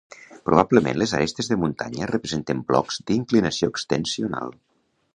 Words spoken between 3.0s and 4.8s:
d'inclinació extensional.